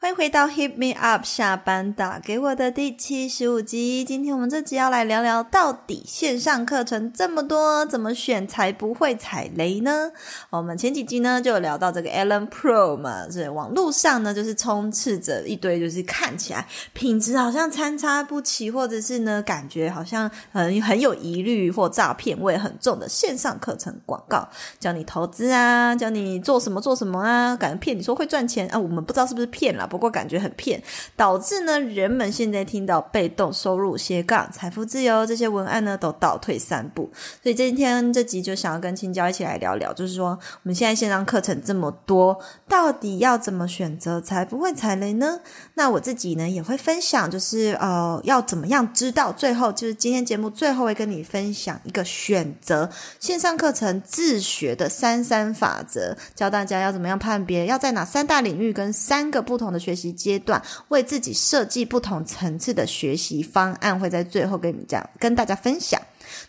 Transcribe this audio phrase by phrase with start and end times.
[0.00, 4.04] 欢迎回到 Hit Me Up 下班打给我的第七十五集。
[4.04, 10.12] 今天我们这集要来聊聊，到底线上课程这么多，怎么选才不会踩雷呢？
[10.50, 30.82] 我们前几集呢就有聊到这个 Allen Pro 嘛，是网络上呢就是充斥着一堆就是看起来品质好像参差不齐，或者是呢感觉好像很很有疑虑或诈骗味很重的线上课程广告，教你投资啊，教你做什么做什么啊，感觉骗你说会赚钱啊，我们不知道是不是骗啦，不过感觉很骗，
[31.16, 37.10] 导致呢人们现在听到被动收入斜杠财富自由这些文案呢都倒退三步，
[37.42, 42.38] 所以今天这集就想要跟青椒一起来聊聊，就是说我们现在线上课程这么多，
[42.68, 45.40] 到底要怎么选择才不会踩雷呢？
[45.74, 66.00] 那我自己呢也会分享，就是呃要怎么样知道最后就是今天节目最后会跟你分享一个选择线上课程自学的三三法则，教大家要怎么样判别，要在哪三大领域跟三个不同的学习阶段，为自己设计不同层次的学习方案，会在最后跟你们讲跟大家分享。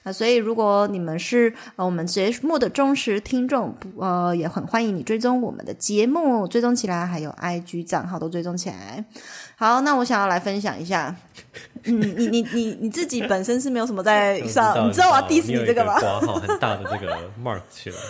[0.03, 9.03] 那所以，如果你们是呃我们节目的忠实听众，呃，也很欢迎你追踪我们的节目，追踪起来，还有 IG 账号都追踪起来。
[9.55, 11.16] 好，那我想要来分享一下，
[11.83, 16.00] 嗯，你你你你自己本身是没有什么在 上，你知道我要 diss 你这个吗？
[16.00, 17.95] 挂号很大的这个 mark 起来。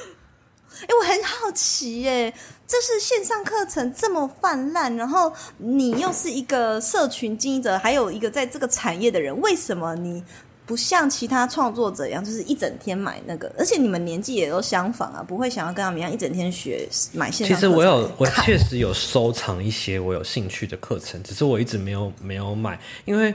[0.82, 2.34] 哎、我很好奇耶，
[2.70, 10.24] 这是线上课程这么泛滥，然后你又是一个社群经营者，还有一个在这个产业的人，为什么你
[10.68, 13.52] 不像其他创作者一样，就是一整天买那个？
[13.58, 23.34] 而且你们年纪也都相仿啊，不会想要跟他们一样一整天学买线其上课程实我有，我看确实有收藏一些我有兴趣的课程，只是我一直没有没有买，因为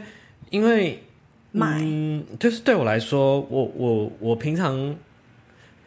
[0.50, 1.02] 因为
[1.50, 4.96] 买嗯，就是对我来说，我我我平常。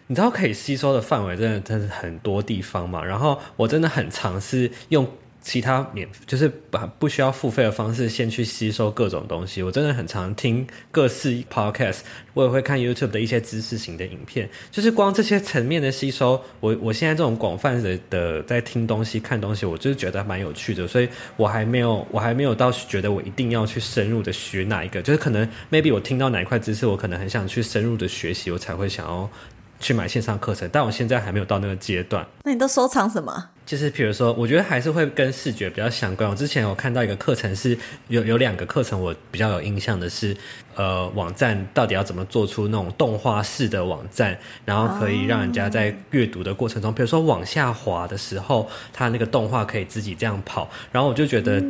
[0.07, 3.03] 你知道可以吸收的范围真的真的很多地方嘛？
[3.03, 5.07] 然后我真的很尝试用
[5.41, 9.63] 其他免，就是把不需要付费的方式先去吸收各种东西。
[9.63, 11.99] 我真的很常听各式 podcast，
[12.33, 14.49] 我也会看 YouTube 的一些知识型的影片。
[14.71, 21.07] 就是光这些层面的吸收，我我现在这种广泛的的在听东西、看东西，我就是觉得蛮有趣的，所以
[21.37, 29.29] 我还没有我还没有到觉得我一定要去深入的学哪一个，就是可能 maybe 我听到哪一块知识，我可能很想去深入的学习，我才会想要。
[29.79, 32.25] 去买线上课程，但我现在还没有到那个阶段。
[32.43, 33.49] 那你都收藏什么？
[33.65, 36.29] 就是比如说，我觉得还是会跟视觉比较相关。
[36.29, 37.77] 我之前有看到一个课程是
[38.07, 40.35] 有有两个课程，我比较有印象的是，
[40.75, 50.69] 呃，网站到底要怎么做出那种动画式的网站，然后可以让人家在阅读的过程中，比如说往下滑的时候，它那个动画可以自己这样跑。
[50.91, 51.61] 然后我就觉得，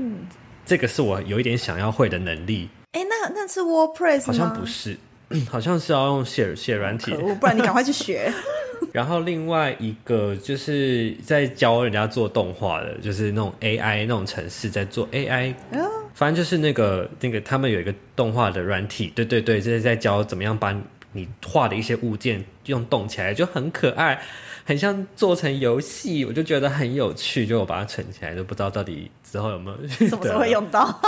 [0.65, 2.69] 这个是我有一点想要会的能力。
[2.91, 4.23] 哎、那那是 WordPress 吗？
[4.27, 4.97] 好像不是，
[5.49, 7.11] 好像是要用写写软体。
[7.39, 8.31] 不然你赶快去学。
[8.93, 15.89] 然后另外一个就是在教人家做动画的，就是那种 AI 那种城市在做 AI，哦。
[16.13, 20.75] 反正就是那个那个他们有一个动画的软体，对对对，就是在教怎么样把
[21.11, 24.19] 你画的一些物件用动起来，就很可爱，
[24.65, 29.77] 很像做成游戏，我就觉得很有趣，就我把它存起来，都不知道到底之后有没有。
[30.07, 30.99] 什么时候会用到？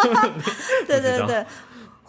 [0.85, 1.45] 对 对对，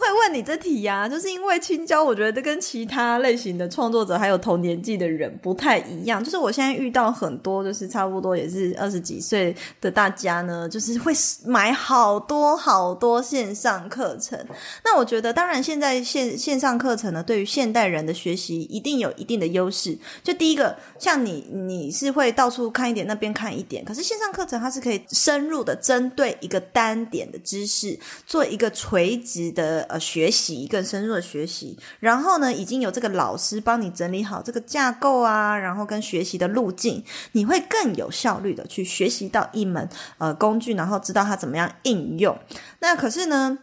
[0.01, 6.23] 会问你这题呀、就是因为青椒，我觉得跟其他类型的创作者还有同年纪的人不太一样。
[6.23, 11.13] 就是我现在遇到很多，就是差不多也是二十几岁的大家呢，就是会
[11.45, 14.35] 买好多好多线上课程。
[14.83, 19.95] 那我觉得，当然现在线线上课程呢，对于现代人的学习一定有一定的优势。
[20.23, 31.77] 就第一个，像你你是会到处看一点，那边看一点，可是线上课程它是可以深入的针对一个单点的知识，做一个垂直的呃学习，更深入的学习。
[31.99, 39.87] 然后呢，已经有这个老师帮你整理好这个架构啊，然后跟学习的路径，你会更有效率的去学习到一门
[40.17, 42.37] 呃工具，然后知道它怎么样应用。
[42.79, 43.59] 那可是呢？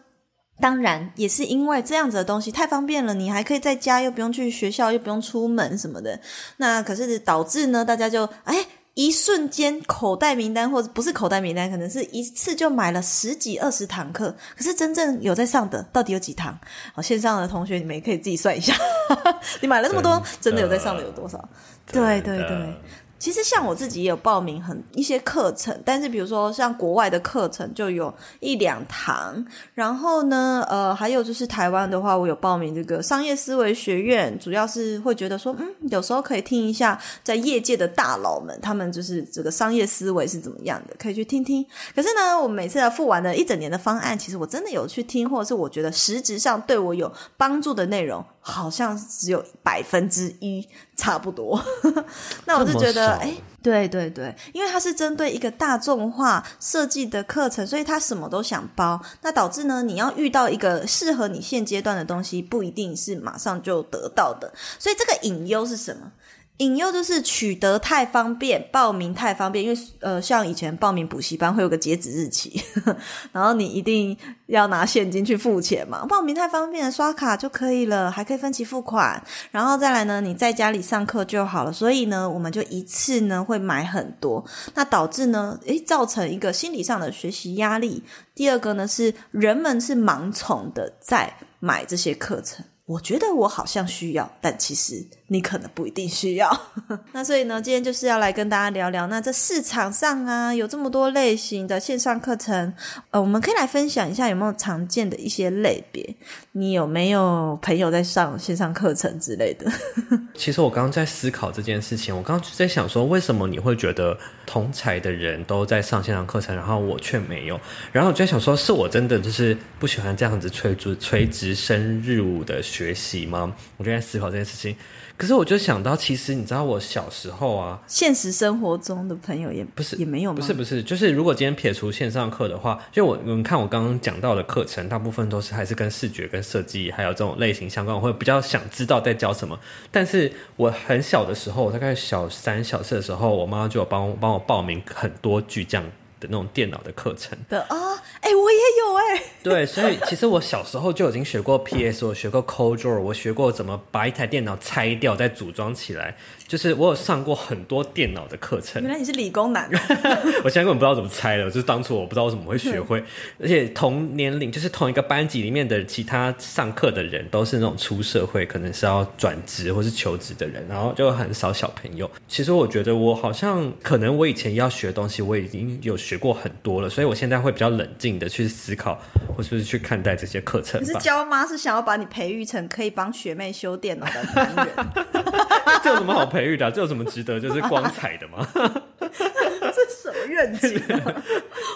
[0.61, 6.21] 当然，也是因为这样子的东西太方便了，你还可以在家，又不用去学校，又不用出门什么的。
[6.57, 8.67] 那可是导致呢，大家就哎。
[8.99, 16.59] 一瞬间口袋名单，或者不是口袋名单，可能是一次就买了十几二十堂课，可是真正有在上的到底有几堂？
[16.93, 18.75] 好，线上的同学你们也可以自己算一下，
[19.63, 21.39] 你买了那么多，真真的的有在上的有多少？
[21.87, 22.75] 对对对。
[23.19, 29.45] 其实像我自己也有报名很一些课程，但是比如说像国外的课程就有一两堂，
[29.75, 41.65] 然后呢，呃，还有就是台湾的话，我有报名这个商业思维学院，主要是会觉得说，嗯，有时候可以听一下在业界的大佬们，他们就是这个商业思维是怎么样的，可以去听听。
[41.95, 50.67] 可是呢，我每次要付完了一整年的方案，其实我真的有去听，或者是我觉得实质上对我有帮助的内容，好像只有百分之一，
[50.97, 51.63] 差不多。
[52.47, 53.13] 那我就觉得。
[53.17, 64.53] 哎，对对对，因为它是针对一个大众化设计的课程，所以它什么都想包，那导致呢，你要遇到一个适合你现阶段的东西，不一定是马上就得到的。
[64.79, 66.11] 所以这个隐忧是什么？
[66.59, 72.61] 引诱就是取得太方便，报名太方便，因为呃，像以前报名补习班会有个截止日期，
[73.31, 74.17] 然后你一定
[74.47, 76.05] 要拿现金去付钱嘛。
[76.07, 79.23] 报名太方便，刷卡就可以了，还可以分期付款，
[79.53, 81.73] 然后再来呢，你在家里上课就好了。
[81.73, 84.45] 所以呢，我们就一次呢会买很多，
[84.75, 88.03] 那导致呢，诶，造成一个心理上的学习压力。
[88.35, 92.65] 第二个呢是人们是盲从的在买这些课程。
[92.87, 96.51] 我觉得我好像需要，但其实你可能不一定需要。
[97.13, 102.73] 那所以呢，今天就是要来跟大家聊聊，那这市场上啊，有这么多类型的线上课程，
[103.11, 106.15] 呃，我们可以来分享一下有没有常见的一些类别。
[106.53, 109.71] 你有没有朋友在上线上课程之类的？
[110.35, 114.17] 其实我刚刚在思考这件事情，我刚刚在想说，为什么你会觉得
[114.47, 117.61] 同才的人都在上线上课程，然后我却没有？
[117.93, 122.63] 然后我就在想说，是我真的就是不喜欢这样子垂直垂直深入的。
[122.69, 123.55] 学习吗？
[123.77, 124.77] 我就在思考这件事情。
[125.19, 139.59] 可是我就想到，其实你知道，我小时候啊，现实生活中的朋友也不是也没有，不是不是，就是如果今天撇除线上课的话，就我你们看我刚刚讲到的课程，大部分都是还是跟视觉、跟设计还有这种类型相关，我会比较想知道在教什么。
[139.91, 145.85] 但是我很小的时候，大概小三、小四的时候，我妈妈就有帮帮我报名很多巨匠。
[146.21, 147.77] 的那种电脑的课程的啊，
[148.21, 149.23] 哎，我也有哎。
[149.43, 156.17] 对，所以其实我小时候就已经学过 PS，我学过 c o d r a w 我学过怎么把一台电脑拆掉再组装起来。
[156.49, 158.81] 就是我有上过很多电脑的课程。
[158.81, 159.69] 原来你是理工男。
[160.43, 163.05] 我现在根本不知道怎么猜了，就是当初我不知道我怎么会学会。
[163.39, 172.11] 而且同年龄，就是同一个班级里面的其他上课的人，都是那种出社会，可能是要转职或是求职的人，然后就很少小朋友。
[172.27, 178.99] 其实我觉得我好像可能我以前要学东西，我已经有学过很多了，所以我现在会比较冷静的去思考，
[179.37, 180.81] 或是去看待这些课程。
[180.81, 184.69] 你是教妈是想要把你培育成可以帮学妹修电脑的男人。
[185.85, 186.71] 这有什么好培育的？
[186.71, 188.47] 这有什么值得就是光彩的吗？
[189.01, 190.81] 这什么愿景？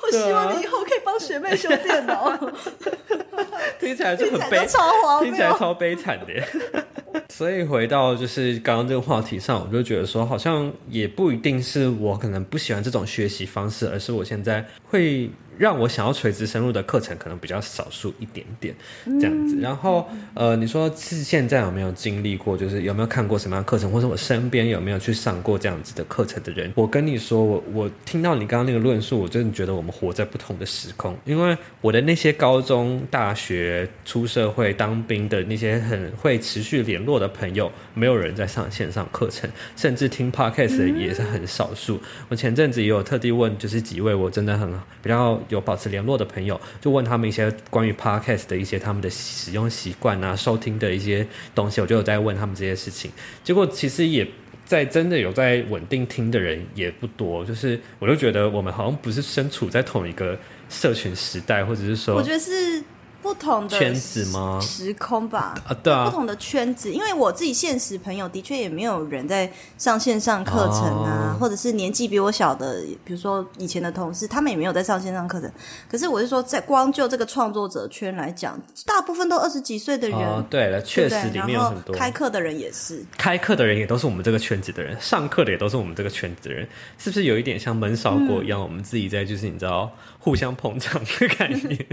[0.03, 2.37] 我希望你以后可以帮学妹修电脑。
[3.79, 6.83] 听起来就很悲，超荒听起来超悲惨的。
[7.29, 15.31] 所以回到就是刚刚这个话题上，我就觉得说，好像也不一定是我可能不喜欢这种学习方式，而是我现在会。
[15.59, 18.75] 让我想要垂直深入的课程可能比较少数一点点
[19.21, 26.73] 这样子，然后呃，你说是现在有没有经历过，就是有没有看过什么样的课程，或者我身边有没有去上过这样子的课程的人？
[26.75, 42.01] 我跟你说，我我听到你刚刚那个论述，我真的觉得我们活在不同的时空，因为我的那些高中、大学、出社会、当兵的那些很会持续联络的朋友，没有人在上线上课程，甚至听 podcast 也是很少数。
[42.29, 44.73] 我前阵子也有特地问，就是几位我真的很
[45.03, 45.42] 比较。
[45.49, 53.11] 有保持联络的朋友，就问他们一些关于 podcast 的一些他们的使用习惯啊、收听的一些东西，我就有在问他们这些事情。
[53.43, 54.27] 结果其实也
[54.65, 60.39] 在真的有在稳定听的人也不多，就是我就觉得我们好像不是身处在同一个
[60.69, 62.83] 社群时代，或者是说，我觉得是。
[63.23, 64.59] 不同的圈子吗？
[64.61, 66.93] 时空吧，啊，对啊，不同的圈子。
[66.93, 75.51] 因为我自己现实朋友的确也没有人在上线上课程啊，或者是年纪比我小的，比如说以前的同事，他们也没有在上线上课程。
[75.89, 80.45] 可是我是说，在光就这个创作者圈来讲，大部分都二十几岁的人。
[80.51, 86.67] 对了，确实里面有很多开课的人也是，开课的人也都是我们这个圈子的人，上课的也都是我们这个圈子的人，
[86.99, 88.61] 是不是有一点像闷烧锅一样？
[88.61, 91.87] 我们自己在就是你知道互相捧场的概念。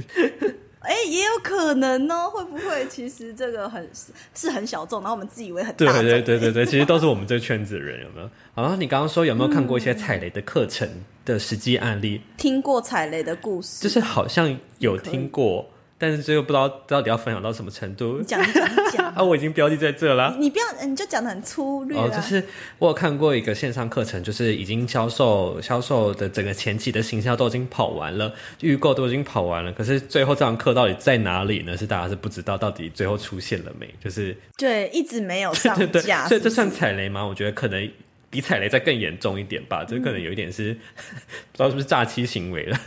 [0.79, 3.89] 哎，也有可能哦，会不会其实这个很
[4.33, 8.29] 是很小众，然后我们自以为很大对对对对对，其实都是我们这个圈子的人，有没有？
[8.55, 10.87] 然后你刚刚说有没有看过一些踩雷的课程
[11.25, 12.21] 的实际案例？
[12.37, 15.69] 听过踩雷的故事，就是好像有听过。
[15.99, 18.21] 但是最后不知道到底要分享到什么程度。
[18.23, 19.21] 讲讲讲 啊！
[19.21, 20.35] 我已经标记在这了。
[20.39, 21.97] 你不要，你就讲的很粗略。
[21.97, 22.41] 哦，就是
[22.77, 29.71] 我有看过一个线上课程，就是已经销售销售的整个前期的行销都已经跑完了，预购都已经跑完了。
[29.73, 31.75] 可是最后这堂课到底在哪里呢？
[31.75, 33.93] 是大家是不知道到底最后出现了没？
[34.01, 36.25] 就是对，一直没有上架。
[36.29, 37.25] 所以这算踩雷吗？
[37.25, 37.91] 我觉得可能
[38.29, 40.73] 比踩雷再更严重一点吧，这可能有一点是、
[41.51, 42.79] 不知道是不是诈欺行为了。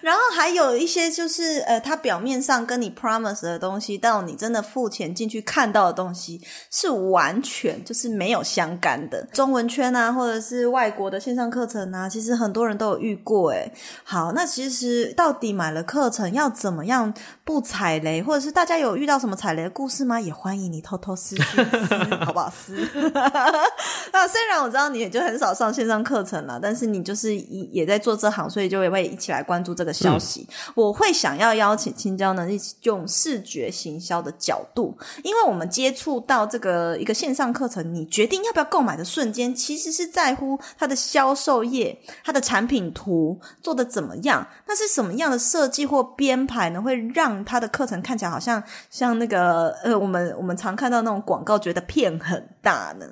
[0.00, 6.40] 然后还有一些就是呃，他表面上跟你 promise 的东西，到你真的付钱进去看到的东西，
[6.70, 9.22] 是完全就是没有相干的。
[9.32, 13.50] 中文圈啊，或者是外国的线上课程啊，其实很多人都有遇过。
[13.50, 13.72] 诶
[14.04, 17.12] 好，那其实到底买了课程要怎么样
[17.44, 20.20] 不踩雷，或者是大家有遇到什么踩雷的故事吗？
[20.20, 22.50] 也欢迎你偷偷私讯私， 好不好？
[22.50, 22.74] 私。
[24.12, 30.48] 那虽然我知道你也就很少上线上课程了，但是你就是也也在做这行，所以就也会一起来关注这个消息。
[30.74, 44.46] 我会想要邀请青椒呢，一起用视觉行销的角度，因为我们接触到这个一个线上课程，你决定要不要购买的瞬间，其实是在乎它的销售页、它的产品图做的怎么样。
[44.66, 53.06] 那是什么样的设计或编排呢，会让它的课程看起来好像像那个呃，我们我们常看到那种广告，觉得片很大呢？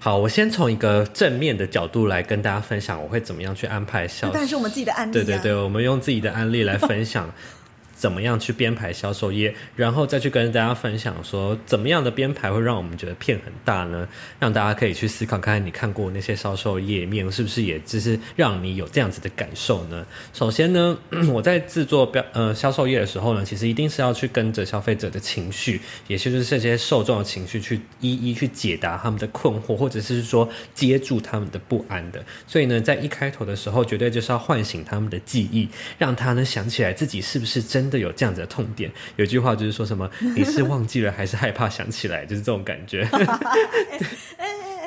[0.00, 5.12] 好，我先从一个正面的角度来跟大家分享，我会怎么样去安排销那当然是我们自己的案例、啊。
[5.12, 7.28] 对对对，我们用自己的案例来分享
[7.98, 14.08] 怎么样去编排销售页，然后再去跟大家分享说怎么样的编排会让我们觉得片很大呢？
[14.38, 20.06] 让大家可以去思考，看看你看过那些销售页面是不是也只是让你有这样子的感受呢？
[20.32, 20.96] 首先呢，
[21.32, 32.24] 我在制作标呃销售页的时候呢，其实一定是要去跟着消费者的情绪，也就是这些受众的情绪，去一一去解答他们的困惑，或者是说接住他们的不安的。
[32.46, 38.90] 所以呢，在一开头的时候，绝对就是要唤醒他们的记忆，让他呢想起来自己是不是真的有这样子的痛点。
[39.16, 43.08] 有句话就是说什么， 你是忘记了还是害怕想起来，就是这种感觉。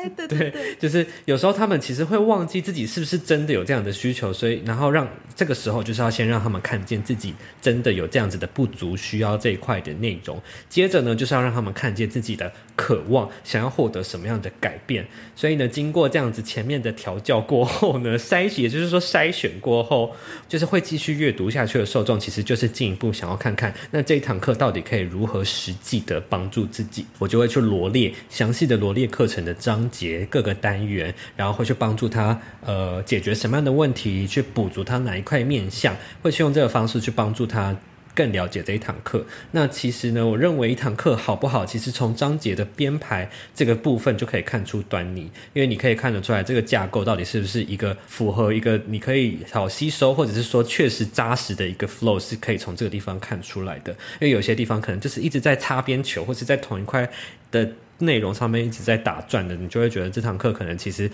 [0.02, 10.42] 哎， 对对对，就是有时候他们其实会忘记自己是不是真的有这样的需求，所以然后让这个时候就是要先让他们看见自己真的有这样子的不足，需要这一块的内容。
[10.68, 15.06] 接着呢，就是要让他们看见自己的渴望，想要获得什么样的改变。
[15.36, 20.16] 所以呢，经过这样子前面的调教过后呢，筛选，也就是说筛选过后，
[20.48, 27.06] 就是会继续阅读下去的受众，其实就是进一步想要看看那这一堂课到底可以如何实际的帮助自己。
[27.20, 37.76] 我就会去罗列详细的罗列课程的章节各个单元，然后会去帮助他呃解决什么样的问题，去补足他哪一块面相，会去用这个方式去帮助他。
[38.14, 53.94] 更了解这一堂课，那其实呢，我认为一堂课好不好，其实从章节的编排这个部分就可以看出端倪，因为你可以看得出来这个架构到底是不是一个符合一个你可以好吸收，或者是说确实扎实的一个 flow，是可以从这个地方看出来的。
[54.20, 57.10] 因为有些地方可能就是一直在擦边球，或是在同一块
[57.50, 57.72] 的。
[58.02, 61.10] 内容上面一直在打转的，你就会觉得这堂课可能其实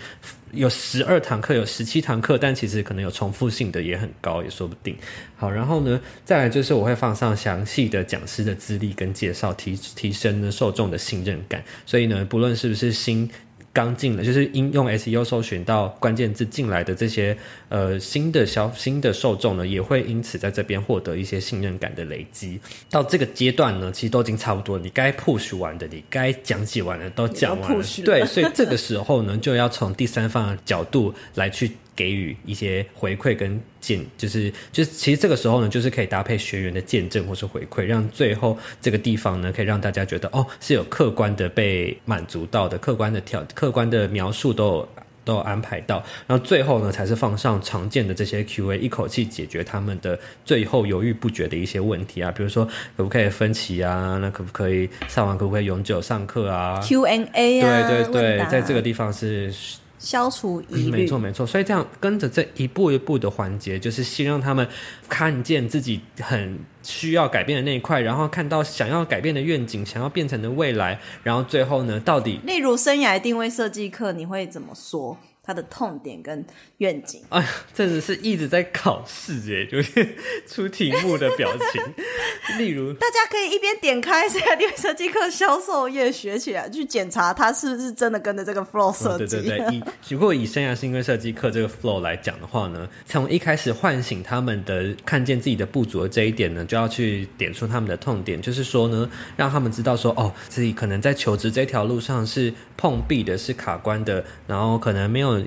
[0.52, 4.96] 有十二堂课，有十七堂课，但其实可能有重复性的也很高，也说不定。
[5.36, 11.62] 好，然后呢，再来就是我会放上详细的讲师的资历跟介绍，提提升呢受众的信任感。
[11.86, 13.30] 所以呢，不论是不是新。
[13.78, 17.36] 刚进了，就是应用 SEO 搜寻到关键字进来的这些
[17.68, 22.58] 呃新的消新的受众呢，也会因此在这边获得一些信任感的累积。
[22.90, 27.84] 到这个阶段呢，其实都已经差不多，你该 push 完的，你该讲解完的都讲完了。
[28.04, 31.70] 对，所以这个时候呢，就要从第三方的角度来去。
[31.98, 44.88] 给予一些回馈跟见，就是就是其实这个时候呢，就是可以搭配学员的见证或是回馈，让最后这个地方呢，可以让大家觉得哦是有客观的被满足到的，客观的条客观的描述都有
[45.24, 45.96] 都有安排到，
[46.28, 52.64] 然后最后呢，才是放上常见的这些 Q&A，一口气解决他们的最后犹豫不决的一些问题啊，比如说
[52.96, 59.52] 可不可以分期啊，那可不可以上完可不可以永久上课啊？Q&A 啊，对对对，在这个地方是。
[59.98, 64.66] 消除疑虑，没错没错，所以这样跟着这一步一步的环节，就是先让他们
[65.08, 75.18] 看见自己很需要改变的那一块，然后看到想要改变的愿景，想要变成的未来，然后最后呢，到底例如生涯定位设计课，你会怎么说？
[75.48, 76.44] 他的痛点跟
[76.76, 80.06] 愿景，哎呀，真的是一直在考试哎，就是
[80.46, 81.82] 出题目的表情。
[82.58, 89.36] 例如，大家可以一边点开生涯定位设计课销售页学起来，去检查他是不是真的跟着这个 flow 设计。
[89.36, 105.37] 对对对，以如果以生涯定位设计课这个 flow 来讲的话呢，从一开始唤醒他们的看见自己的不足的这一点呢，就要去点出他们的痛点，就是说呢，让他们知道说，哦，自己可能在求职这条路上是碰壁的，是卡关的，然后可能没有。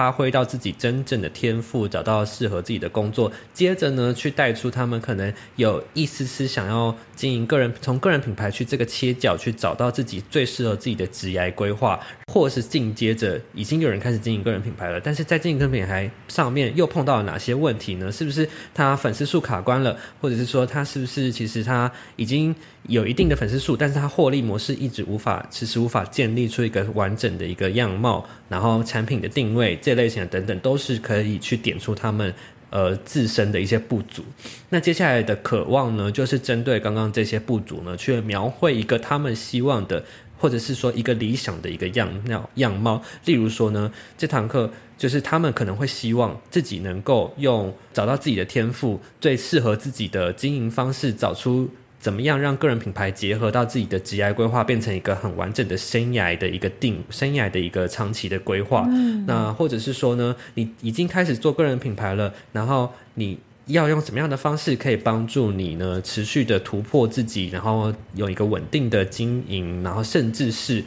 [0.00, 3.30] 发挥到自己真正的天赋，找到适合自己的工作。
[3.52, 12.00] 接着呢，去带出他们可能有一丝丝想要经营个人，从个人品牌去这个切角，去找到自己最适合自己的职业规划，
[12.32, 18.10] 或是进接着已经有人开始经营个人品牌了，但是在经营个人品牌上面又碰到了哪些问题呢？
[18.10, 32.34] 是不是他粉丝数卡关了，或者是说他是不是其实他已经有一定的粉丝数，但是他获利模式一直无法迟迟无法建立出一个完整的一个样貌，然后产品的定位类型的等等，都是可以去点出他们
[32.70, 34.24] 呃自身的一些不足。
[34.68, 40.04] 那接下来的渴望呢，就是针对刚刚这些不足呢，去描绘一个他们希望的。
[40.42, 51.68] 或者是说一个理想的一个样貌样貌，例如说呢，这堂课就是他们可能会希望自己能够用找到自己的天赋，最适合自己的经营方式，找出
[52.00, 58.88] 怎么样让个人品牌结合到自己的职业规划，变成一个很完整的生涯的一个定生涯的一个长期的规划。
[59.26, 63.38] 那或者是说呢，你已经开始做个人品牌了，然后你。
[63.66, 66.02] 要用什么样的方式可以帮助你呢？
[66.02, 70.82] 持续的突破自己，然后有一个稳定的经营，然后甚至是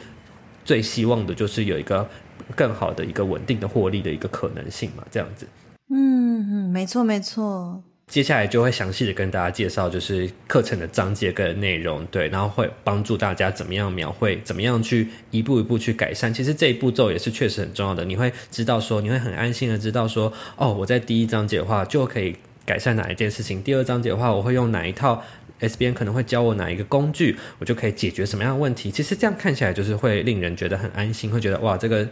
[0.66, 2.06] 最希望的就是有一个
[2.54, 5.04] 更好的一个稳定的获利的一个可能性嘛？
[5.10, 5.46] 这样子。
[5.88, 7.82] 嗯嗯，没错没错。
[8.06, 16.32] 接下来就会详细的跟大家介绍，就是课程的章节跟内容，对，然后会帮助大家怎么样描绘，怎么样去一步一步去改善。
[16.32, 22.36] 其实这一步骤也是确实很重要的，你会知道说，你会很安心的知道说，哦，我在第一章节的话就可以。
[22.66, 23.62] 改善哪一件事情？
[23.62, 25.22] 第二章节的话，我会用哪一套
[25.60, 28.90] S B N 可能会教我哪一个工具，我就可以解决什么样的问题。
[28.90, 32.08] 其实这样看起来就是会令人觉得很安心，会觉得哇，这个。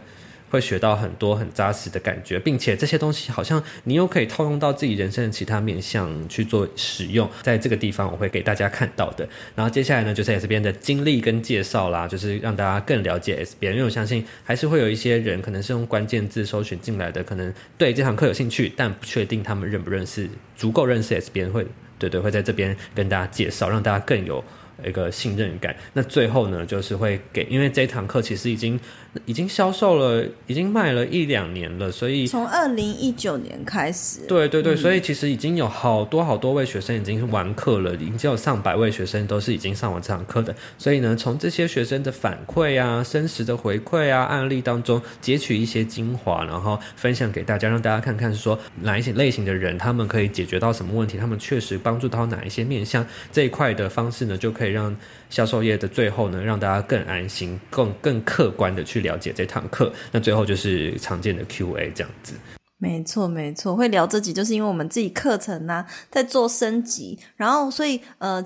[0.53, 7.27] 会学到很多很扎实的感觉，并且这些东西好像你又可以套用到自己人生的其他面向去做使用。
[7.41, 9.27] 在这个地方，我会给大家看到的。
[9.55, 13.73] 然后接下来呢，就是 S 边的经历跟介绍啦，就是让大家更了解 S 边。
[13.73, 21.65] 因为我相信还是会有一些人可能是用关键字搜寻进来的，可能对这堂课有兴趣，但不确定他们认不认识，足够认识 S 边，会
[21.97, 24.43] 对对，会在这边跟大家介绍，让大家更有
[24.85, 25.75] 一个信任感。
[25.93, 28.79] 那最后呢，就是会给，因为这堂课其实已经。
[29.27, 40.55] 已经销售了，已经卖了一两年了，所以从二零一九年开始，对对对，所以其实已经有好多好多位学生已经完课了，已经有上百位学生都是已经上完这堂课的。
[40.79, 54.95] 所以呢，从这些学生的反馈啊、真实的回馈啊、案例当中截取一些精华，然后分享给大家，让大家看看说哪一些类型的人他们可以解决到什么问题，他们确实帮助到哪一些面向这一块的方式呢，就可以可以让
[55.29, 59.01] 销售业的最后呢，让大家更安心、更更客观的去。
[59.01, 62.33] 了解这堂课，那最后就是常见的 Q&A 这样子。
[62.77, 68.41] 没错，没错，会聊这集，就是因为我们自己课程呢在做升级，然后所以呃。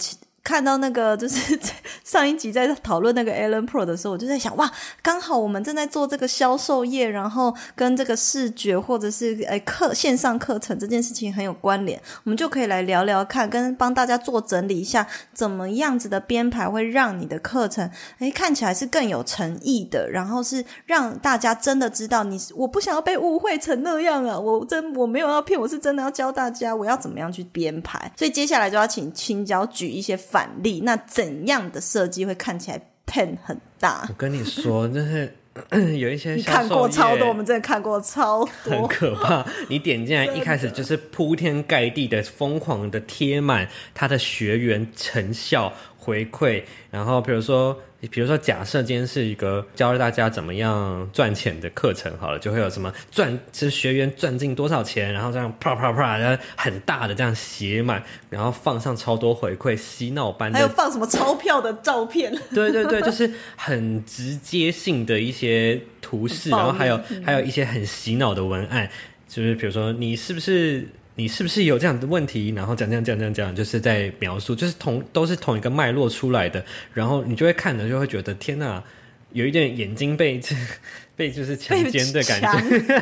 [0.48, 1.60] 看到那个就是
[2.06, 30.18] 上一集在讨论那个 Alan Pro 的时候，我就在想，哇，刚好我们正在做这个销售业，然后跟这个视觉或者是诶课线上课程这件事情很有关联，我们就可以来聊聊看，跟帮大家做整理一下，怎么样子的编排会让你的课程诶看起来是更有诚意的，然后是让大家真的知道你，我不想要被误会成那样啊， 我真我没有要骗，我是真的要教大家我要怎么样去编排，所以接下来就要请青椒举一些。
[30.38, 34.06] 反例，那怎样的设计会看起来 pen 很大？
[34.08, 35.36] 我跟你说，就是
[35.98, 39.44] 有一些你看过超多，我们真的看过超多，很可怕。
[39.68, 45.74] 你点进来一开始就是铺天盖地的疯狂的贴满他的学员成效
[46.08, 47.78] 回馈，然后比如说。
[48.00, 62.32] 你比如说，假设今天是一个教大家怎么样赚钱的课程，好了，就会有什么赚，是学员赚进多少钱，然后这样啪啪啪，然后很大的这样写满，然后放上超多回馈，洗脑般的，还有放什么钞票的照片？
[62.54, 68.88] 对对对，就是很直接性的一些图示，然后还有还有一些很洗脑的文案，
[69.28, 70.88] 就是比如说你是不是？
[71.18, 72.54] 你是不是有这样的问题？
[72.56, 78.82] 然后讲讲讲讲讲，就是在描述，就是同都是同一个脉络出来的，然后你就会看着就会觉得天哪，
[79.34, 80.40] 有一点眼睛被
[81.16, 83.02] 被就是强奸的感觉，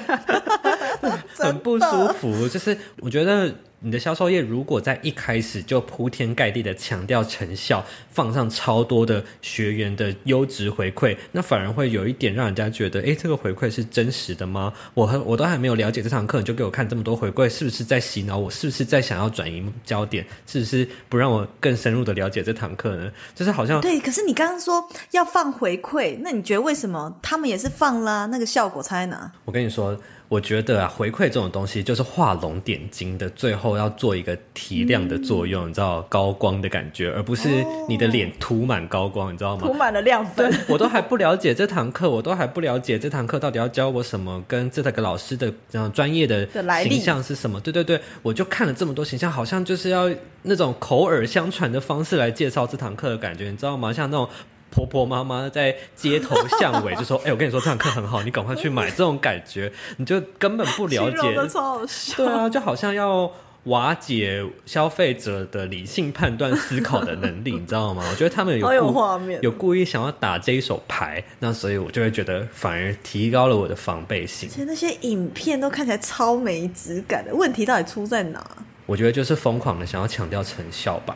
[1.37, 2.47] 很不舒服。
[2.47, 3.53] 就是我觉得。
[3.85, 14.73] 你的销售业如果在一开始就铺天盖地的强调成效，放上超多的学员的优质回馈，那反而会有一点让人家觉得，诶，这个回馈是真实的吗？
[14.95, 18.49] 我和我都还没有了解这堂课，你就给我看这么多回馈，是不是在洗脑我？
[18.49, 20.25] 是不是在想要转移焦点？
[20.47, 23.11] 是不是不让我更深入的了解这堂课呢？
[23.35, 28.25] 就是好像对，可是你刚刚说要放回馈，那你觉得为什么他们也是放啦？
[28.31, 29.31] 那个效果差在哪？
[29.45, 29.95] 我跟你说。
[30.27, 39.67] 我觉得啊，回馈这种东西就是画龙点睛的，最后要做一个提亮的作用，你知道高光的感觉，而不是你的脸涂满高光，你知道吗？
[39.67, 40.51] 涂满了亮粉。
[40.67, 46.47] 我都还不了解这堂课，我都还不了解这堂课到底要教我什么，跟这个老师的这样专业的
[46.81, 47.59] 形象是什么？
[47.61, 50.09] 对对对，我就看了这么多形象，好像就是要
[50.41, 53.93] 那种口耳相传的方式来介绍这堂课的感觉，你知道吗？
[53.93, 54.27] 像那种。
[54.71, 61.47] 婆婆妈妈在街头巷尾就说：“哎、我跟你说这堂课很好，你赶快去买。”这种感觉，你就根本不了解。
[61.47, 62.17] 超好笑。
[62.17, 63.31] 对啊，就好像要
[63.63, 68.03] 瓦解消费者的理性判断思考的能力，你知道吗？
[68.11, 74.47] 我觉得他们有画面有故意想要打这一手牌，那所以我就会觉得反而提高了我的防备心。
[74.49, 78.45] 其实那些影片都看起来超没质感的，问题到底出在哪？
[78.85, 81.15] 我觉得就是疯狂的想要强调成效吧。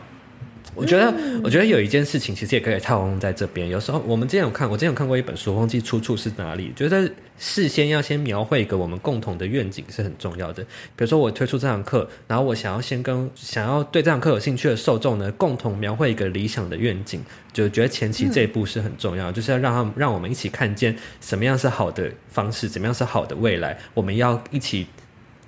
[0.76, 3.68] 我觉得，我觉得有一件事情其实也可以套用在这边。
[3.68, 6.72] 有时候我们之前有看，我之前有看过一本书，忘记出处是哪里。
[6.76, 10.64] 觉得事先要先描绘一个我们共同的愿景是很重要的。
[10.96, 17.22] 比如说我推出这堂课，然后我想要先跟想要对这堂课有兴趣的受众呢，共同描绘一个理想的愿景。
[17.52, 24.86] 就觉得前期这一步是很重要，就是要让他们让我们一起看见什么样是好的方式，怎么样是好的未来，我们要一起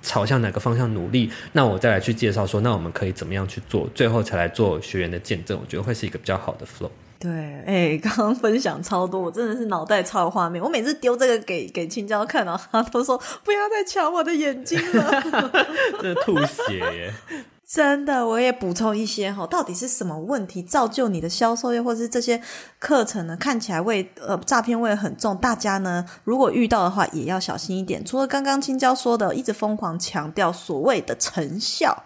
[0.02, 6.90] 朝向哪个方向努力，那我再来去介绍说，那我们可以怎么样去做，最后才来做学员的见证，我觉得会是一个比较好的 flow。
[7.18, 7.30] 对，
[7.64, 10.60] 哎、刚刚分享超多，我真的是脑袋超有画面。
[10.60, 15.22] 我每次丢这个给给青椒看，然后他都说不要再抢我的眼睛了。
[16.02, 17.14] 真的吐血耶！
[17.74, 22.38] 真的，我也补充一些哈，到底是什么问题造就你的销售业或者是这些
[22.78, 23.34] 课程呢？
[23.34, 28.04] 看起来味呃诈骗味很重，大家呢如果遇到的话也要小心一点。
[28.04, 31.96] 除了刚刚青椒说的，一直疯狂强调所谓的成效，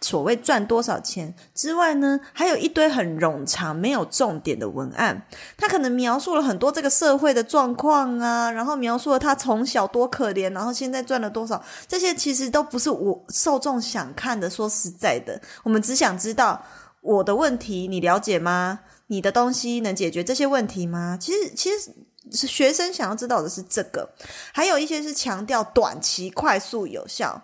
[0.00, 5.26] 所谓赚多少钱之外呢，还有一堆很冗长、没有重点的文案。
[5.56, 14.48] 他可能描述了很多这个社会的状况啊，然后描述了他从小多可怜，然后现在赚了多少，这些其实都不是我受众想看的。
[14.48, 16.60] 说实在的，我们只想知道
[17.00, 18.80] 我的问题，你了解吗？
[19.06, 21.16] 你的东西能解决这些问题吗？
[21.20, 21.92] 其实，其实
[22.32, 24.10] 是学生想要知道的是这个，
[24.52, 27.40] 还有一些是强调短期、快速、有效。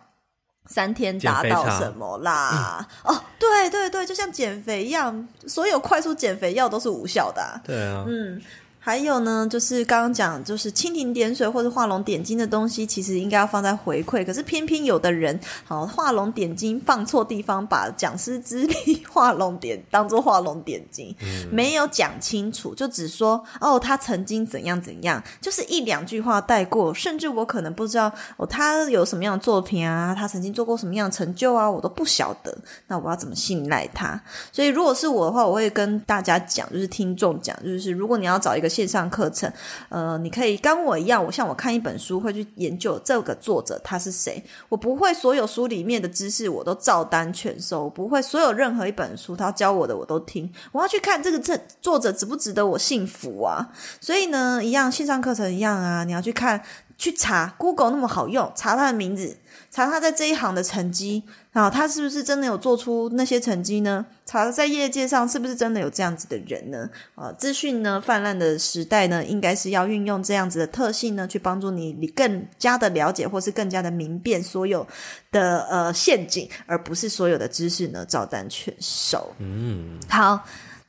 [0.66, 2.88] 三天达到什么啦？
[3.04, 8.40] 哦，对对对，就像减肥一样，所有快速减肥药都是无效的啊、对啊，嗯，
[8.86, 14.22] 还有呢，就是刚刚讲，就是蜻蜓点水或者画龙点睛的东西，其实应该要放在回馈。
[14.22, 21.16] 可是偏偏有的人，好画龙点睛放错地方，把讲师之力 画龙点当做画龙点睛，
[21.50, 32.54] 没有讲清楚，就只说哦，他曾经怎样怎样，就是一两句话带过，甚至我可能不知道哦，他有什么样的作品啊，他曾经做过什么样的成就啊，我都不晓得。
[32.88, 34.20] 那我要怎么信赖他？
[34.52, 39.50] 所以如果是我的话，我会跟大家讲，就是听众讲，就是如果你要找一个线上课程，
[39.88, 53.70] 呃，你可以跟我一样，我像我看一本书会去研究这个作者他是谁，我不会所有书里面的知识我都照单全收，不会所有任何一本书他教我的我都听，我要去看这个这作者值不值得我信服啊？
[54.00, 56.60] 所以呢，一样线上课程一样啊，你要去看。
[56.96, 59.36] 去查 Google 那么好用，查他的名字，
[59.74, 61.20] 查他在这一行的成绩，
[61.52, 64.06] 啊，他是不是真的有做出那些成绩呢？
[64.24, 66.88] 查在业界上是不是真的有这样子的人呢？
[67.16, 74.86] 啊，资讯呢泛滥的时代呢，应该是要运用这样子的特性呢，去帮助你你更加的了解，或是更加的明辨所有
[75.32, 79.28] 的呃陷阱，而不是所有的知识呢照单全收。
[79.40, 80.40] 嗯，好。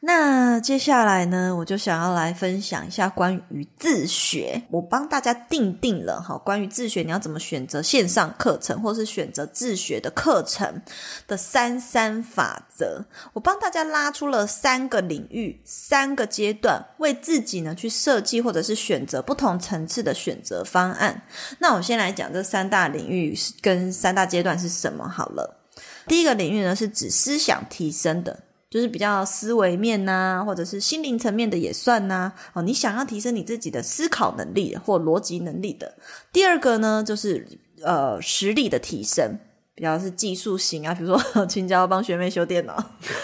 [0.08, 4.62] 那接下来呢，我就想要来分享一下关于自学。
[4.70, 10.80] 我帮大家定定了哈，关于自学你要怎么选择线上课程，或是选择自学的课程
[11.26, 13.04] 的三三法则。
[13.34, 21.20] 我帮大家拉出了三个领域、三个阶段，为自己呢去设计或者是选择不同层次的选择方案。
[21.58, 25.62] 那我先来讲这三大领域跟三大阶段是什么好了。
[26.06, 28.42] 第一个领域呢是指思想提升的。
[28.76, 35.96] 就是比较思维面呐、或者是心灵层面的也算呐、哦，你想要提升你自己的思考能力或逻辑能力的。
[36.34, 37.48] 第二个呢，就是
[37.82, 39.40] 呃实力的提升，
[39.76, 42.76] 比较是技术型啊，比如说 青椒帮学妹修电脑，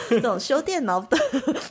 [0.09, 1.17] 这种修电脑的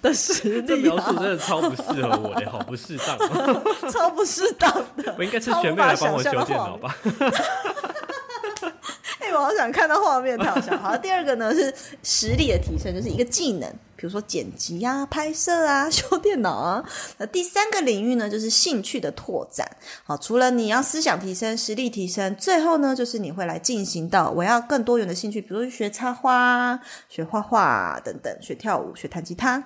[0.02, 3.62] 的实力、啊，描述真的超不适合我的，好不适当哦。
[3.90, 5.14] 超不适当的。
[5.16, 6.94] 我应该是学妹来帮我修电脑吧？
[9.32, 10.76] 我好想看到画面，太好笑。
[10.76, 16.84] 好，第二个呢是实力的提升，就是一个技能，比如说剪辑啊、拍摄啊、修电脑啊。
[17.18, 19.66] 那第三个领域呢，就是兴趣的拓展。
[20.04, 29.62] 好，除了你要思想提升、实力提升，最后呢，就是你会来进行到我要更多元的兴趣，比如说学插花、学画画等等，学跳舞、学弹吉他。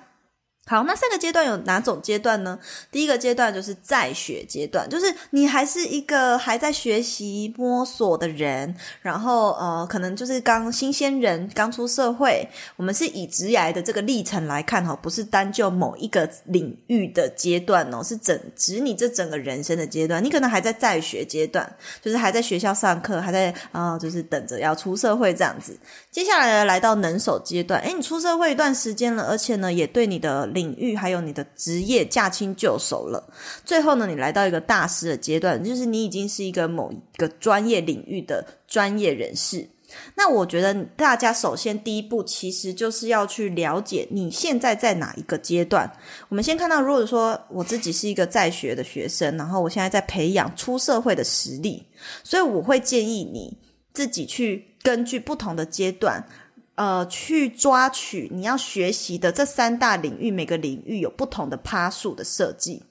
[0.67, 2.59] 好，那三个阶段有哪种阶段呢？
[2.91, 12.49] 第一个阶段就是在学阶段，就是你还是一个还在学习摸索的人，然后呃，可能就是刚新鲜人刚出社会。
[12.77, 20.25] 我们是以职涯的这个历程来看哈，不是单就某一个领域的阶段哦，是整指你这整个人生的阶段。
[20.25, 25.79] 你可能还在在学阶段，就是还在学校上课，还在啊，就是等着要出社会这样子。
[26.11, 33.23] 接下来来到能手阶段，诶，你出社会一段时间了，而且呢，也对你的领域还有你的职业驾轻就熟了。
[33.65, 39.69] 最后呢，你来到一个大师的阶段，就是你已经是一个某一个专业领域的专业人士。
[40.17, 45.89] 那我觉得大家首先第一步其实就是要去了解你现在在哪一个阶段。
[46.29, 51.87] 我们先看到，如果说我自己是一个在学的学生，然后我现在在培养出社会的实力，
[52.25, 53.57] 所以我会建议你
[53.93, 56.27] 自己去根据不同的阶段。
[56.77, 62.83] 呃，去抓取你要学习的这三大领域，每个领域有不同的趴数的设计。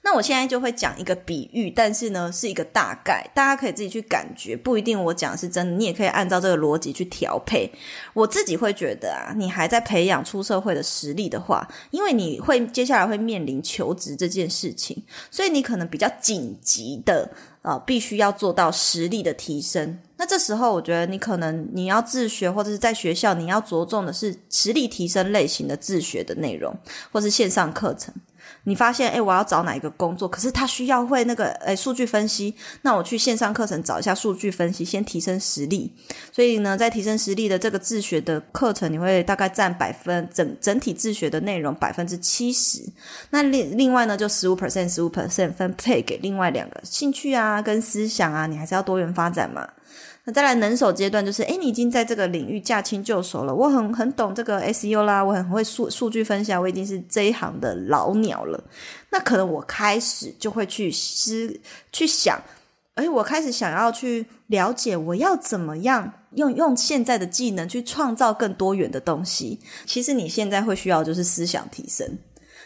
[0.00, 7.70] 那我现在就会讲一个比喻，但是呢是一个大概，大家可以自己去感觉，不一定我讲是真的，你也可以按照这个逻辑去调配。
[8.14, 17.30] 我自己会觉得啊，你还在培养出社会的实力的话，因为你会接下来会面临求职这件事情，所以你可能比较紧急的。
[17.60, 19.98] 啊，必须要做到实力的提升。
[20.18, 26.76] 那这时候，我觉得你可能你要自学，或者是在学校你要着重的是实力提升类型的自学的内容，
[27.10, 28.12] 或是线上课程。
[28.64, 30.26] 你发现，哎，我要找哪一个工作？
[30.26, 32.54] 可是他需要会那个，哎，数据分析。
[32.82, 35.94] 那我去线上课程找一下数据分析，先提升实力。
[36.32, 42.82] 所以呢，在提升实力的这个自学的课程，你会大概占百分整整体自学的内容百分之七十。
[43.30, 49.66] 那另另外呢，就十五 percent 十五 percent 分配给另外两个兴趣啊，跟思想啊，你还是要多元发展嘛。
[50.32, 53.54] 再来能手阶段，就是诶，你已经在这个领域驾轻就熟了。
[53.54, 58.62] 我很很懂这个 SEO 啦，我很会数数据分析，我已经是这一行的老鸟了。
[59.10, 61.58] 那可能我开始就会去思
[61.92, 62.40] 去想，
[62.96, 69.58] 诶，我开始想要去了解，我要怎么样用用现在的技能去创造更多元的东西。
[69.86, 72.18] 其实你现在会需要就是思想提升。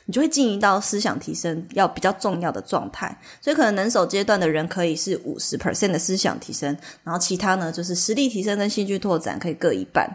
[0.06, 10.08] 你就会进行到思想提升要比较重要的状态，所以可能能手阶段的人可以是五十 percent 的思想提升，然后其他呢就是实力提升跟兴趣拓展可以各一半。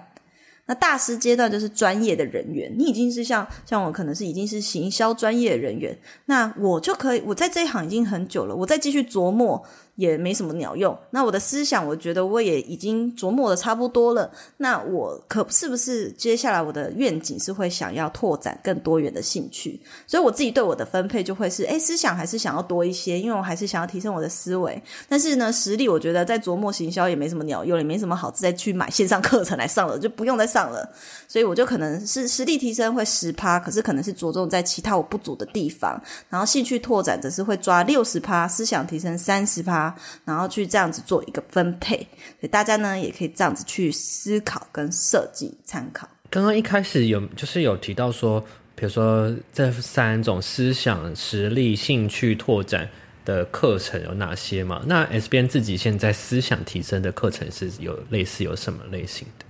[0.66, 9.64] 那大师阶段就是专业的人员，你已经是像像我可能是已经是行销专业人员，那我就可以我在这一行已经很久了，我再继续琢磨。
[9.98, 10.98] 也没什么鸟用。
[11.10, 14.32] 那我的思想，我觉得我也已经琢磨的差不多了。
[14.56, 19.80] 那我可是不是接下来我的愿景是会想要拓展更多元的兴趣？
[20.06, 24.82] 所以我自己对我的分配就会是：哎，思想还是想要多一些，因为我还是想要提升我的思维。
[25.10, 30.88] 但是呢，实力我觉得在琢磨行销也没什么鸟用，也没什么好再去买线上课程来上了，就不用再上了。
[31.28, 36.00] 所以我就可能是实力提升会十趴，可是可能是着重在其他我不足的地方。
[36.30, 39.87] 然后兴趣拓展则是会抓六十趴，思想提升三十趴。
[40.26, 46.08] 然后去这样子做一个分配，所以大家呢也可以这样子去思考跟设计参考。
[46.30, 48.40] 刚刚一开始有就是有提到说，
[48.76, 52.88] 比如说这三种思想、实力、兴趣拓展
[53.26, 54.82] 的课程有哪些嘛？
[54.86, 59.46] 那 S 边自己现在思想提升的课程是有类似有什么类型的？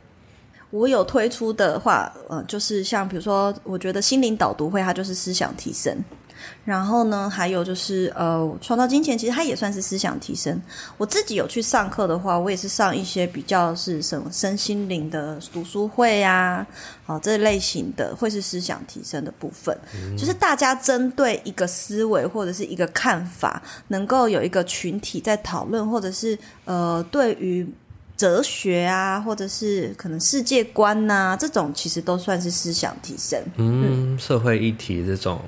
[0.70, 5.98] 我有推出的话，呃，就是像比如说，我觉得心灵导读会，它就是思想提升。
[6.66, 10.62] 然后呢，还有就是呃，创造金钱，其实它也算是思想提升。
[10.98, 16.66] 我自己有去上课的话，我也是上一些比较是什么身心灵的读书会啊，
[17.06, 19.78] 啊这类型的会是思想提升的部分。
[20.18, 27.68] 就是大家针对一个思维或者是一个看法，能够有一个群体在讨论，或者是呃，对于
[28.18, 33.40] 哲学啊，或者是可能世界观呐，这种其实都算是思想提升。
[33.56, 35.40] 嗯，社会议题这种。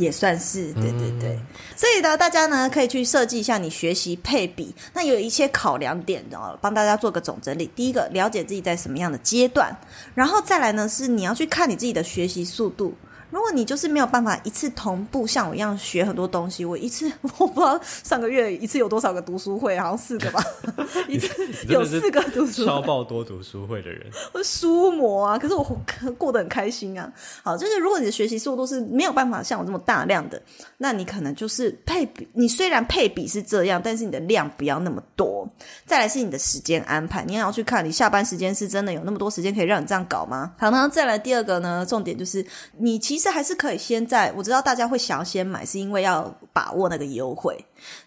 [0.00, 1.38] 也算是对对对，
[1.76, 4.74] 所以呢，大家呢可以去设计一下你学习配比。
[4.94, 7.70] 那有一些考量点的，帮大家做个总整理。
[7.76, 9.70] 第一个，了解自己在什么样的阶段，
[10.14, 12.94] 然后再来呢是你要去看你自己的学习速度。
[13.30, 20.44] 如果你就是没有办法一次同步像我一样学很多东西，我一次 我不知道上个月一次有多少个读书会，好像四个吧，
[21.08, 21.28] 一次
[21.68, 25.64] 有四个读书超爆多读书会的人， 我书魔啊，可是我
[26.18, 27.10] 过得很开心啊。
[27.42, 30.40] 好，就是如果你的学习速度是没有办法像我这么大量的，
[30.78, 35.48] 那你可能就是配比，你虽然配比是这样，但是你的量不要那么多。
[35.86, 40.52] 再来是你的时间安排，你也要去看你下班时间是真的有那么多时间可以让你这样搞吗？
[40.58, 42.44] 好，然后再来第二个呢，重点就是
[42.78, 47.54] 你其实其实还是可以先在我知道大家会想要先买，是因为要把握那个优惠，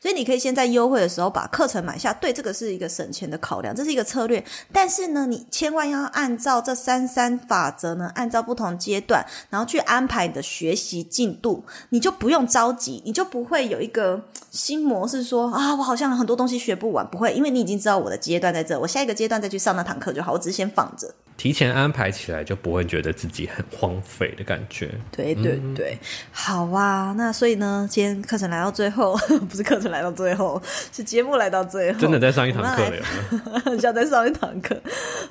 [0.02, 2.12] 所以你可以先在优惠的时候把课程买下。
[2.12, 4.44] 对，这个是一个省钱的考量，这是一个策略。
[4.72, 21.14] 但是呢，你千万要按照这三三法则呢，按照不同阶段，然后去安排你的学习进度，你就不用着急，你就不会有一个新模式说啊，我好像很多东西学不完，不会，因为你已经知道我的阶段在这，我下一个阶段再去上那堂课就好，我只是先放着。
[21.36, 24.90] 提前安排起来，就不会觉得自己很荒废的感觉。
[25.12, 25.98] 对对对，
[26.32, 27.14] 好啊。
[27.18, 29.18] 那所以呢，今天课程来到最后，
[29.50, 34.80] 不是课程来到最后，是节目来到最后，真的在上一堂课了像在上一堂课。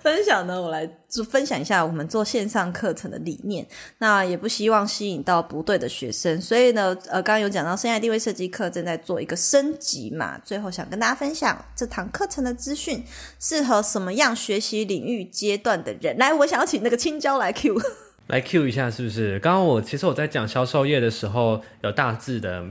[0.03, 3.67] 分享呢，我来就分享一下我们做线上课程的理念。
[3.99, 10.39] 那也不希望吸引到不对的学生，所以呢，呃，刚刚有讲到生涯定位设计课正在做一个升级嘛。
[10.45, 13.05] 最后想跟大家分享这堂课程的资讯，
[13.39, 16.17] 适合什么样学习领域阶段的人。
[16.19, 17.77] 来，我想要请那个青椒来 Q。
[18.29, 19.39] 来 Q 一下，是不是？
[19.41, 22.65] 刚刚我其实我在讲销售业的时候，有大致的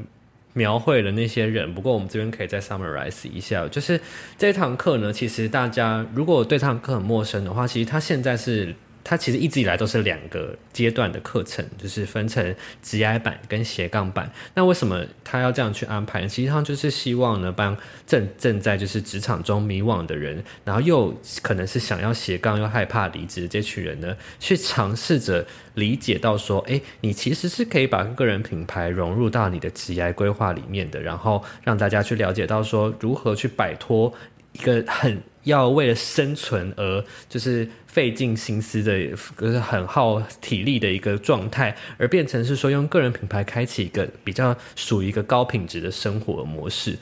[0.53, 1.73] 描绘了那些人。
[1.75, 3.99] 不过我们这边可以再 summarize 一下，就是
[4.37, 8.75] 这堂课呢，其实大家如果对这堂课很陌生的话，其实它现在是。
[9.03, 14.31] 它其实一直以来都是两个阶段的课程，就是分成职涯版跟斜杠版。
[14.53, 16.27] 那为什么他要这样去安排呢？
[16.27, 34.13] 其实他就是希望呢，帮正正在就是职场中迷惘的人，然后又可能是想要斜杠又害怕离职这群人呢，去尝试着理解到说，哎，你其实是可以把个人品牌融入到你的职涯规划里面的，然后让大家去了解到说，如何去摆脱
[34.53, 46.97] 一个很要为了生存而就是费尽心思的，就是很耗体力的一个状态，而变成是说用个人品牌开启一个比较属于一个高品质的生活模式。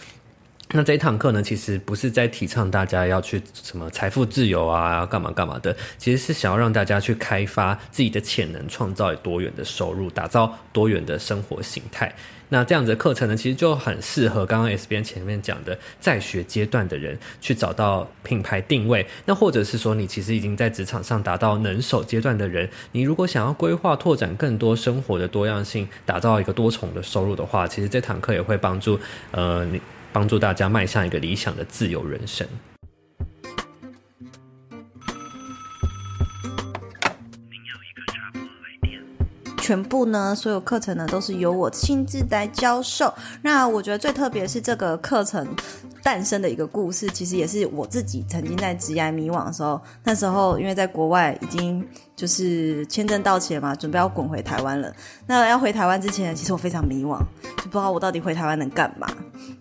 [0.71, 12.13] 那这一堂课呢，其实不是在提倡大家要去什么财富自由啊，干嘛干嘛的，其实是想要让大家去开发自己的潜能，创造多元的收入，打造多元的生活形态。
[12.49, 19.05] 那这样子的课程呢，其实就很适合刚刚 S 边前面讲的在学阶段的人去找到品牌定位。
[19.25, 28.99] 那或者是说，你其实已经在职场上达到能手阶段的人，你如果想要规划拓展更多生活的多样性，打造一个多重的收入的话，其实这堂课也会帮助
[29.31, 29.81] 呃你。
[30.11, 32.47] 帮助大家迈向一个理想的自由人生。
[39.69, 43.13] 全部呢，所有课程呢都是由我亲自来教授。
[43.43, 45.47] 那我觉得最特别是这个课程
[46.03, 51.85] 诞生的一个故事，其实也是我自己曾经在职涯迷惘的时候，那时候因为在国外已经
[52.15, 54.93] 就是签证到期了嘛，准备要滚回台湾了。
[55.27, 57.17] 那要回台湾之前，其实我非常迷惘，
[57.57, 59.07] 就不知道我到底回台湾能干嘛。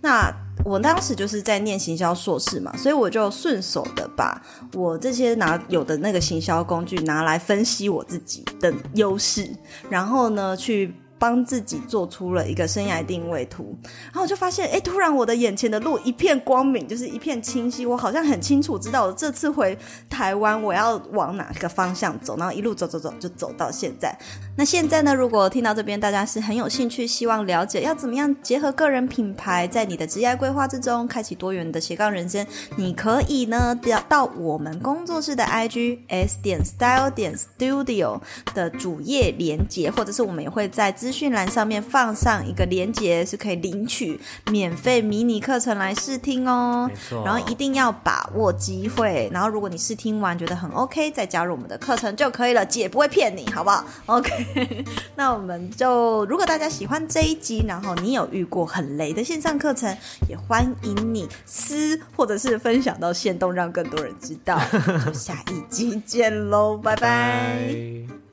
[0.01, 0.33] 那
[0.65, 4.41] 我当时就是在念行销硕士嘛，所以我就顺手的把
[4.75, 9.49] 我这些拿有的那个行销工具拿来分析我自己的优势，
[9.89, 10.95] 然后呢去。
[11.19, 13.77] 帮自己做出了一个生涯定位图，
[14.07, 19.77] 然后我就发现，哎，突然我的眼前的路一片光明，就是一片清晰，我好像很清楚知道我这次回
[20.09, 24.17] 台湾我要往哪个方向走，然后一路走走走就走到现在。
[24.57, 38.21] 那现在呢，如果听到这边大家是很有兴趣，希望了解要怎么样结合个人品牌在你的职业规划之中，开启多元的斜杠人生，你可以呢到到我们工作室的 IG S 点 Style 点 Studio
[38.55, 44.19] 的主页连接，或者是我们也会在资讯栏上面放上一个连接，是可以领取
[44.51, 46.91] 免费迷你课程来试听哦
[47.25, 54.85] 然后一定要把握机会，然后如果你试听完觉得很 OK，再加入我们的课程就可以了，姐不会骗你，好不好？OK，
[55.17, 59.97] 那我们就如果大家喜欢这一集，然后你有遇过很雷的线上课程，
[60.29, 64.61] 也欢迎你私或者是分享到线动，让更多人知道。
[65.05, 68.28] 就下一集见喽，拜拜拜。